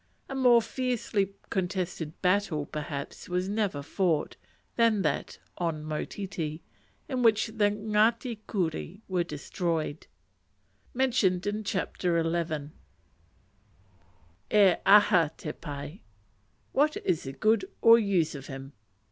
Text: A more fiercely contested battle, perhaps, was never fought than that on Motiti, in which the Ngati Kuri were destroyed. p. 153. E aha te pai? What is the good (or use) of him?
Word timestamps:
A 0.27 0.33
more 0.33 0.63
fiercely 0.63 1.35
contested 1.51 2.19
battle, 2.23 2.65
perhaps, 2.65 3.29
was 3.29 3.47
never 3.47 3.83
fought 3.83 4.35
than 4.75 5.03
that 5.03 5.37
on 5.59 5.83
Motiti, 5.83 6.61
in 7.07 7.21
which 7.21 7.51
the 7.53 7.69
Ngati 7.69 8.39
Kuri 8.47 9.03
were 9.07 9.23
destroyed. 9.23 10.07
p. 10.97 10.97
153. 10.97 12.69
E 14.51 14.75
aha 14.87 15.29
te 15.37 15.51
pai? 15.51 16.01
What 16.71 16.97
is 17.05 17.21
the 17.25 17.33
good 17.33 17.65
(or 17.83 17.99
use) 17.99 18.33
of 18.33 18.47
him? 18.47 18.73